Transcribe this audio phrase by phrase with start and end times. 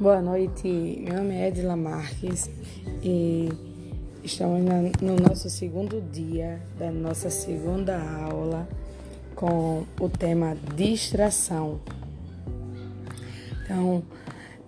[0.00, 2.48] Boa noite, meu nome é Edila Marques
[3.02, 3.48] e
[4.22, 4.62] estamos
[5.02, 8.68] no nosso segundo dia da nossa segunda aula
[9.34, 11.80] com o tema distração.
[13.64, 14.04] Então,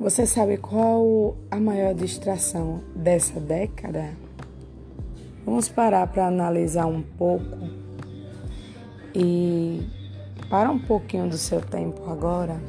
[0.01, 4.11] você sabe qual a maior distração dessa década?
[5.47, 7.57] Vamos parar para analisar um pouco
[9.15, 9.81] e
[10.51, 12.61] para um pouquinho do seu tempo agora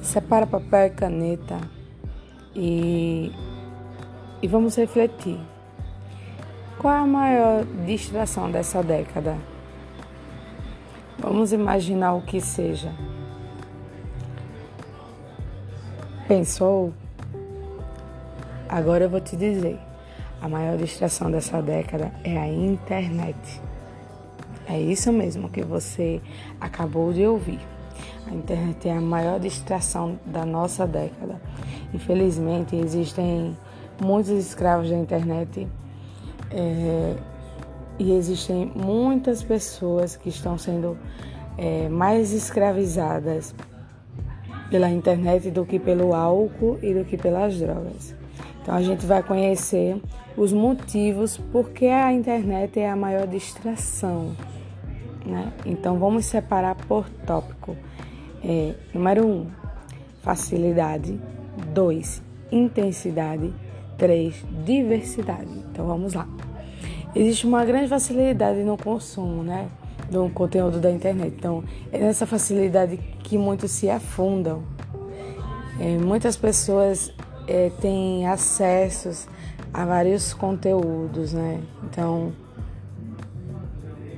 [0.00, 1.60] Separa papel e caneta
[2.54, 3.32] e,
[4.42, 5.38] e vamos refletir.
[6.78, 9.36] Qual é a maior distração dessa década?
[11.18, 12.90] Vamos imaginar o que seja.
[16.26, 16.94] Pensou?
[18.66, 19.78] Agora eu vou te dizer.
[20.40, 23.60] A maior distração dessa década é a internet.
[24.66, 26.20] É isso mesmo que você
[26.58, 27.60] acabou de ouvir.
[28.26, 31.40] A internet é a maior distração da nossa década.
[31.92, 33.56] Infelizmente, existem
[34.00, 35.66] muitos escravos da internet
[36.50, 37.16] é,
[37.98, 40.96] e existem muitas pessoas que estão sendo
[41.58, 43.54] é, mais escravizadas
[44.70, 48.14] pela internet do que pelo álcool e do que pelas drogas.
[48.62, 50.00] Então a gente vai conhecer
[50.36, 54.36] os motivos por que a internet é a maior distração.
[55.26, 55.52] Né?
[55.66, 57.76] Então vamos separar por tópico
[58.44, 59.46] é, número 1, um,
[60.22, 61.20] facilidade.
[61.74, 63.52] 2, intensidade.
[63.98, 65.50] 3, diversidade.
[65.70, 66.26] Então vamos lá.
[67.14, 69.68] Existe uma grande facilidade no consumo, né?
[70.10, 71.34] Do conteúdo da internet.
[71.36, 71.62] Então,
[71.92, 74.62] é nessa facilidade que muitos se afundam.
[75.78, 77.12] É, muitas pessoas
[77.46, 79.26] é, têm acessos
[79.72, 81.60] a vários conteúdos, né?
[81.84, 82.32] Então,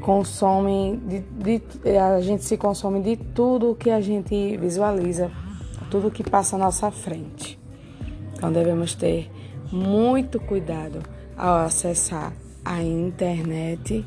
[0.02, 5.30] consomem, de, de, a gente se consome de tudo que a gente visualiza,
[5.90, 7.58] tudo que passa à nossa frente.
[8.34, 9.30] Então devemos ter
[9.70, 11.00] muito cuidado
[11.36, 12.32] ao acessar
[12.64, 14.04] a internet,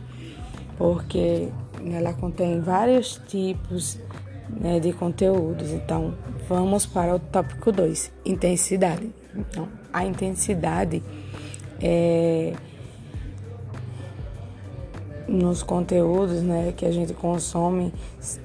[0.77, 1.49] porque
[1.91, 3.97] ela contém vários tipos
[4.49, 5.71] né, de conteúdos.
[5.71, 6.13] Então
[6.47, 9.09] vamos para o tópico 2, intensidade.
[9.33, 11.03] Então, a intensidade
[11.81, 12.53] é
[15.35, 17.93] nos conteúdos né, que a gente consome.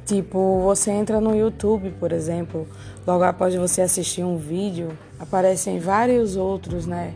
[0.04, 2.66] Tipo, você entra no YouTube, por exemplo,
[3.06, 7.14] logo após você assistir um vídeo, aparecem vários outros né,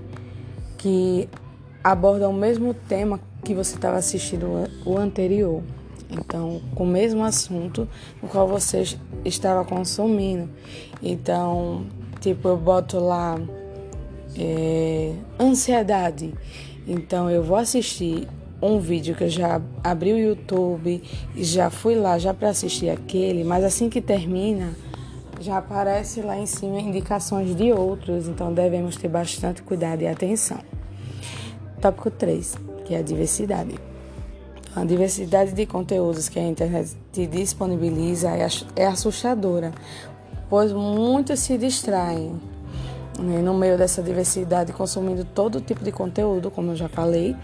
[0.79, 1.29] que
[1.83, 5.63] abordam o mesmo tema que você estava assistindo o anterior.
[6.11, 7.89] Então, com o mesmo assunto
[8.23, 8.85] no qual você
[9.25, 10.49] estava consumindo.
[11.03, 11.87] Então,
[12.21, 13.39] tipo, eu boto lá
[14.39, 16.33] é, ansiedade.
[16.87, 18.29] Então, eu vou assistir
[18.65, 21.03] um vídeo que eu já abri o YouTube
[21.35, 24.73] e já fui lá já para assistir aquele, mas assim que termina,
[25.39, 30.59] já aparece lá em cima indicações de outros, então devemos ter bastante cuidado e atenção.
[31.81, 33.75] Tópico 3, que é a diversidade.
[34.75, 36.97] A diversidade de conteúdos que a internet
[37.31, 39.73] disponibiliza é, é assustadora,
[40.49, 42.41] pois muitos se distraem
[43.19, 47.37] né, no meio dessa diversidade, consumindo todo tipo de conteúdo, como eu já falei,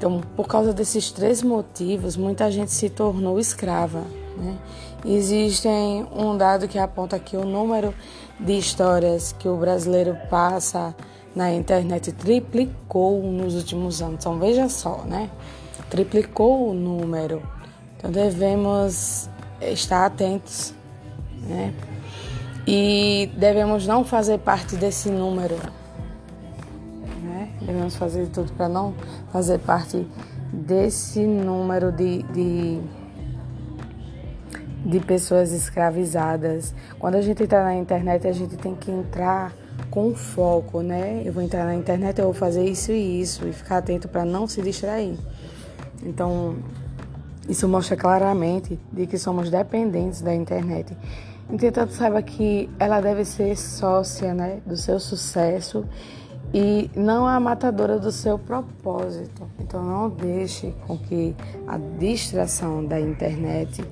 [0.00, 4.02] então, por causa desses três motivos, muita gente se tornou escrava.
[4.34, 4.56] Né?
[5.04, 7.92] Existem um dado que aponta que o número
[8.38, 10.96] de histórias que o brasileiro passa
[11.36, 14.14] na internet triplicou nos últimos anos.
[14.20, 15.28] Então, veja só, né?
[15.90, 17.42] Triplicou o número.
[17.98, 19.28] Então, devemos
[19.60, 20.72] estar atentos,
[21.42, 21.74] né?
[22.66, 25.56] E devemos não fazer parte desse número.
[27.70, 28.92] Devemos fazer tudo para não
[29.32, 30.04] fazer parte
[30.52, 32.80] desse número de, de,
[34.84, 36.74] de pessoas escravizadas.
[36.98, 39.52] Quando a gente entra na internet, a gente tem que entrar
[39.88, 41.22] com foco, né?
[41.24, 44.24] Eu vou entrar na internet, eu vou fazer isso e isso e ficar atento para
[44.24, 45.16] não se distrair.
[46.02, 46.56] Então,
[47.48, 50.96] isso mostra claramente de que somos dependentes da internet.
[51.48, 55.86] Entretanto, saiba que ela deve ser sócia, né, do seu sucesso
[56.52, 59.48] e não a matadora do seu propósito.
[59.58, 61.34] Então não deixe com que
[61.66, 63.84] a distração da internet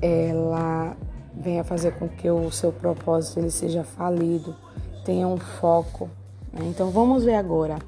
[0.00, 0.96] ela
[1.34, 4.56] venha fazer com que o seu propósito ele seja falido,
[5.04, 6.08] tenha um foco.
[6.52, 6.66] Né?
[6.66, 7.78] Então vamos ver agora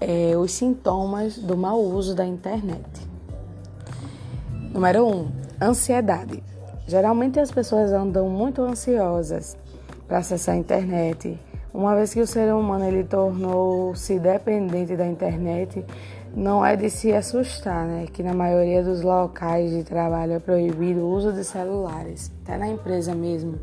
[0.00, 3.08] é, os sintomas do mau uso da internet.
[4.72, 5.28] Número 1, um,
[5.60, 6.42] ansiedade.
[6.86, 9.56] Geralmente as pessoas andam muito ansiosas
[10.06, 11.38] para acessar a internet
[11.72, 15.84] uma vez que o ser humano ele tornou-se dependente da internet,
[16.34, 18.06] não é de se assustar, né?
[18.12, 22.30] Que na maioria dos locais de trabalho é proibido o uso de celulares.
[22.42, 23.58] Até na empresa mesmo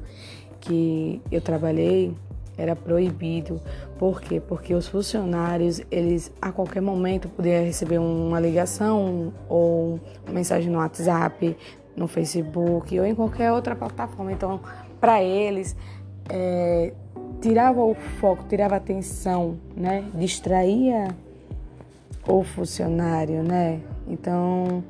[0.59, 2.15] que eu trabalhei,
[2.57, 3.61] era proibido.
[3.97, 4.41] Por quê?
[4.41, 10.79] Porque os funcionários, eles a qualquer momento podiam receber uma ligação ou uma mensagem no
[10.79, 11.55] WhatsApp,
[11.95, 14.31] no Facebook ou em qualquer outra plataforma.
[14.31, 14.59] Então,
[14.99, 15.75] para eles,
[16.29, 16.93] é,
[17.41, 20.05] tirava o foco, tirava a atenção, né?
[20.13, 21.15] Distraía
[22.27, 23.79] o funcionário, né?
[24.07, 24.83] Então,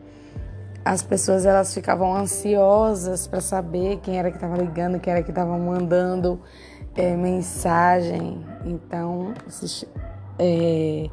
[0.83, 5.29] as pessoas elas ficavam ansiosas para saber quem era que estava ligando, quem era que
[5.29, 6.39] estava mandando
[6.95, 8.43] é, mensagem.
[8.65, 9.87] Então, se,
[10.39, 11.09] é,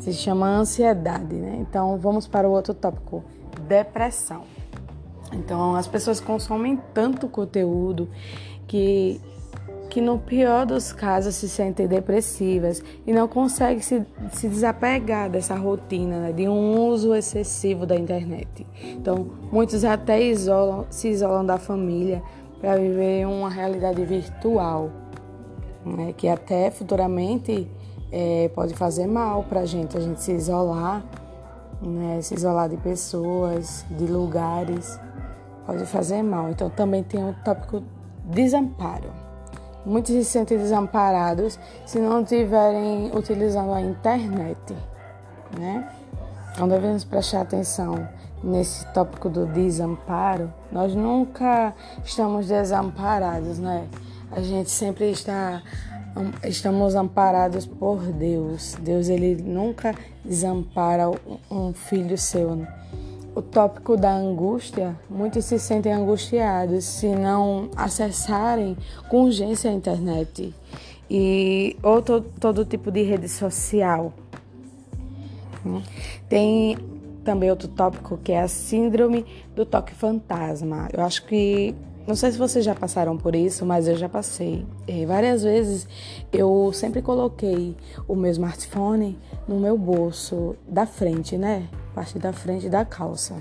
[0.00, 1.58] se chama ansiedade, né?
[1.60, 3.22] Então, vamos para o outro tópico:
[3.68, 4.42] depressão.
[5.32, 8.08] Então, as pessoas consomem tanto conteúdo
[8.66, 9.20] que
[9.94, 15.54] que no pior dos casos se sentem depressivas e não conseguem se, se desapegar dessa
[15.54, 18.66] rotina né, de um uso excessivo da internet.
[18.82, 22.20] Então, muitos até isolam, se isolam da família
[22.60, 24.90] para viver uma realidade virtual,
[25.86, 27.70] né, que até futuramente
[28.10, 31.04] é, pode fazer mal para a gente, a gente se isolar,
[31.80, 34.98] né, se isolar de pessoas, de lugares,
[35.64, 36.50] pode fazer mal.
[36.50, 37.80] Então, também tem o tópico
[38.24, 39.22] desamparo.
[39.84, 44.74] Muitos se sentem desamparados se não estiverem utilizando a internet,
[45.58, 45.88] né?
[46.52, 48.08] Então devemos prestar atenção
[48.42, 50.52] nesse tópico do desamparo.
[50.70, 53.88] Nós nunca estamos desamparados, né?
[54.30, 55.62] A gente sempre está
[56.44, 58.76] estamos amparados por Deus.
[58.80, 59.94] Deus ele nunca
[60.24, 61.10] desampara
[61.50, 62.54] um filho seu.
[62.54, 62.68] Né?
[63.34, 68.76] O tópico da angústia, muitos se sentem angustiados se não acessarem
[69.08, 70.54] com urgência a internet
[71.10, 74.12] e ou to, todo tipo de rede social.
[76.28, 76.76] Tem
[77.24, 80.88] também outro tópico que é a síndrome do toque fantasma.
[80.92, 81.74] Eu acho que
[82.06, 84.64] não sei se vocês já passaram por isso, mas eu já passei.
[84.86, 85.88] É, várias vezes
[86.30, 87.74] eu sempre coloquei
[88.06, 91.66] o meu smartphone no meu bolso da frente, né?
[91.94, 93.34] Parte da frente da calça.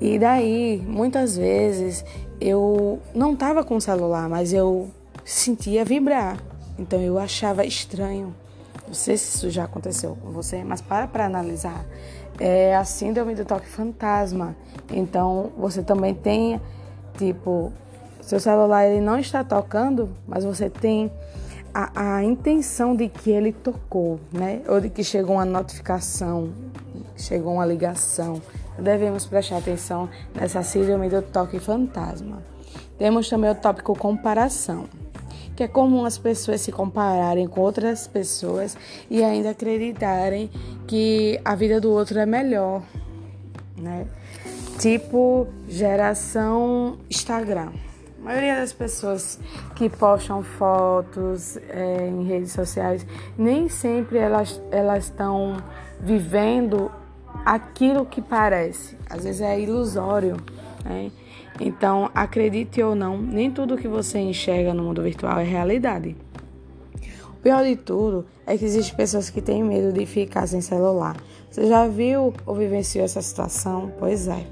[0.00, 2.04] E daí, muitas vezes,
[2.40, 4.90] eu não estava com o celular, mas eu
[5.24, 6.38] sentia vibrar.
[6.78, 8.34] Então eu achava estranho.
[8.86, 11.84] Não sei se isso já aconteceu com você, mas para para analisar.
[12.38, 14.54] É a síndrome do toque fantasma.
[14.92, 16.60] Então você também tem,
[17.16, 17.72] tipo,
[18.20, 21.10] seu celular ele não está tocando, mas você tem
[21.72, 24.62] a, a intenção de que ele tocou, né?
[24.68, 26.50] Ou de que chegou uma notificação
[27.16, 28.40] chegou uma ligação.
[28.78, 32.42] Devemos prestar atenção nessa síndrome do toque fantasma.
[32.98, 34.86] Temos também o tópico comparação,
[35.54, 38.76] que é comum as pessoas se compararem com outras pessoas
[39.10, 40.50] e ainda acreditarem
[40.86, 42.82] que a vida do outro é melhor,
[43.76, 44.06] né?
[44.78, 47.72] Tipo geração Instagram.
[48.20, 49.38] A maioria das pessoas
[49.74, 53.06] que postam fotos é, em redes sociais
[53.38, 55.56] nem sempre elas elas estão
[56.00, 56.90] vivendo
[57.46, 58.98] aquilo que parece.
[59.08, 60.36] Às vezes é ilusório.
[60.84, 61.12] Né?
[61.60, 66.16] Então, acredite ou não, nem tudo que você enxerga no mundo virtual é realidade.
[67.30, 71.16] O pior de tudo é que existem pessoas que têm medo de ficar sem celular.
[71.48, 73.92] Você já viu ou vivenciou essa situação?
[73.96, 74.44] Pois é.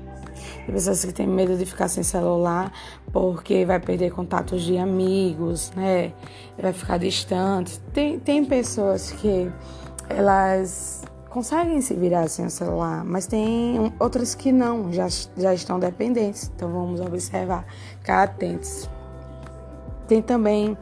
[0.65, 2.73] Tem pessoas que têm medo de ficar sem celular
[3.13, 6.13] porque vai perder contatos de amigos, né?
[6.57, 7.81] Vai ficar distante.
[7.93, 9.51] Tem, tem pessoas que
[10.09, 15.81] elas conseguem se virar sem o celular, mas tem outras que não, já, já estão
[15.81, 16.49] dependentes.
[16.55, 17.67] Então vamos observar,
[17.99, 18.89] ficar atentos.
[20.07, 20.79] Tem também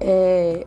[0.00, 0.66] é,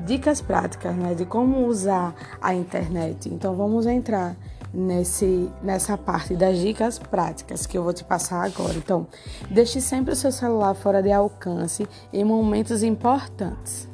[0.00, 3.30] dicas práticas né, de como usar a internet.
[3.32, 4.36] Então vamos entrar
[4.74, 8.74] nesse, nessa parte das dicas práticas que eu vou te passar agora.
[8.74, 9.06] Então,
[9.50, 13.88] deixe sempre o seu celular fora de alcance em momentos importantes.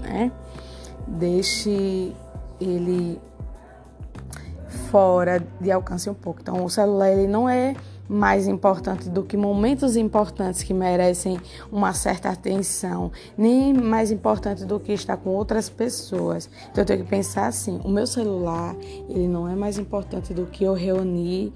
[0.00, 0.30] Né?
[1.08, 2.14] Deixe
[2.60, 3.20] ele
[4.90, 6.40] fora de alcance um pouco.
[6.40, 7.74] Então, o celular ele não é
[8.08, 11.38] mais importante do que momentos importantes que merecem
[11.70, 16.48] uma certa atenção, nem mais importante do que estar com outras pessoas.
[16.70, 18.76] Então eu tenho que pensar assim, o meu celular,
[19.08, 21.52] ele não é mais importante do que eu reunir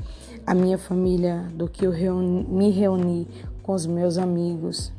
[0.47, 3.29] a minha família, do que eu reuni, me reunir
[3.63, 4.93] com os meus amigos.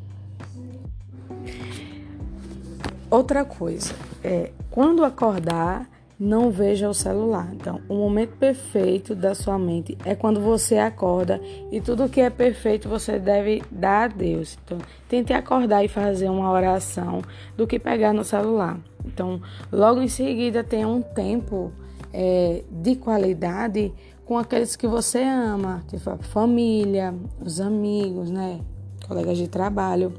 [3.09, 3.93] Outra coisa,
[4.23, 5.87] é quando acordar,
[6.17, 7.49] não veja o celular.
[7.51, 12.29] Então, o momento perfeito da sua mente é quando você acorda e tudo que é
[12.29, 14.57] perfeito você deve dar a Deus.
[14.63, 14.77] Então,
[15.09, 17.21] tente acordar e fazer uma oração
[17.57, 18.79] do que pegar no celular.
[19.03, 21.71] Então, logo em seguida, tenha um tempo
[22.13, 23.91] é, de qualidade
[24.23, 27.13] com aqueles que você ama, tipo a família,
[27.43, 28.61] os amigos, né,
[29.07, 30.13] colegas de trabalho.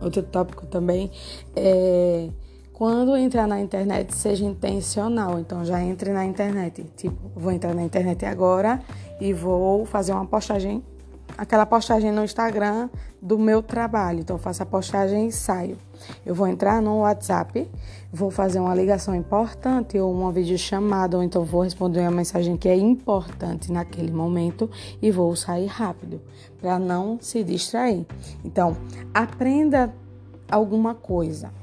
[0.00, 1.10] outro tópico também
[1.54, 2.30] é
[2.80, 5.38] quando entrar na internet, seja intencional.
[5.38, 6.82] Então, já entre na internet.
[6.96, 8.80] Tipo, vou entrar na internet agora
[9.20, 10.82] e vou fazer uma postagem,
[11.36, 12.88] aquela postagem no Instagram
[13.20, 14.20] do meu trabalho.
[14.20, 15.76] Então, faço a postagem e saio.
[16.24, 17.70] Eu vou entrar no WhatsApp,
[18.10, 22.66] vou fazer uma ligação importante ou uma videochamada, ou então vou responder uma mensagem que
[22.66, 24.70] é importante naquele momento
[25.02, 26.18] e vou sair rápido,
[26.58, 28.06] para não se distrair.
[28.42, 28.74] Então,
[29.12, 29.92] aprenda
[30.50, 31.59] alguma coisa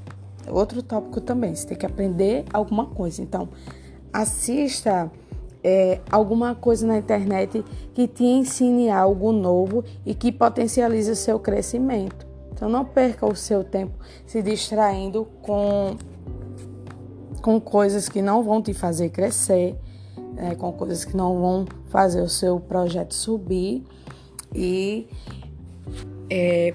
[0.50, 1.54] outro tópico também.
[1.54, 3.22] Você tem que aprender alguma coisa.
[3.22, 3.48] Então,
[4.12, 5.10] assista
[5.62, 7.64] é, alguma coisa na internet
[7.94, 12.26] que te ensine algo novo e que potencialize o seu crescimento.
[12.52, 13.94] Então, não perca o seu tempo
[14.26, 15.96] se distraindo com,
[17.40, 19.76] com coisas que não vão te fazer crescer,
[20.34, 23.84] né, com coisas que não vão fazer o seu projeto subir
[24.54, 25.08] e
[26.30, 26.74] é,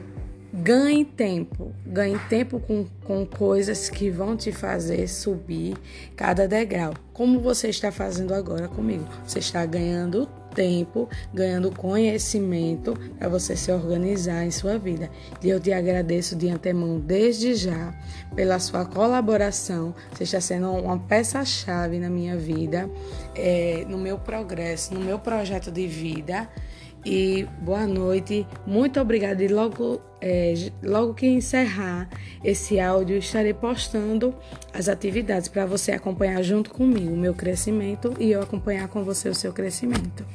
[0.55, 5.75] Ganhe tempo, ganhe tempo com, com coisas que vão te fazer subir
[6.15, 9.03] cada degrau, como você está fazendo agora comigo.
[9.25, 15.09] Você está ganhando tempo, ganhando conhecimento para você se organizar em sua vida.
[15.41, 17.91] E eu te agradeço de antemão, desde já,
[18.35, 19.95] pela sua colaboração.
[20.11, 22.87] Você está sendo uma peça-chave na minha vida,
[23.33, 26.47] é, no meu progresso, no meu projeto de vida
[27.05, 28.45] e boa noite.
[28.65, 29.43] Muito obrigada.
[29.43, 32.09] E logo, é, logo que encerrar
[32.43, 34.33] esse áudio, estarei postando
[34.73, 39.29] as atividades para você acompanhar junto comigo o meu crescimento e eu acompanhar com você
[39.29, 40.25] o seu crescimento.